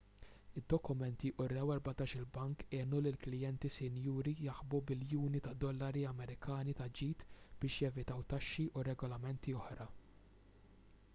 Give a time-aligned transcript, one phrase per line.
[0.59, 7.25] id-dokumenti wrew li erbatax-il bank għenu lill-klijenti sinjuri jaħbu biljuni ta' dollari amerikani ta' ġid
[7.65, 9.87] biex jevitaw taxxi u regolamenti oħra